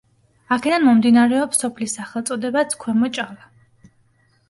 [0.55, 3.51] აქედან მომდინარეობს სოფლის სახელწოდებაც ქვემო ჭალა.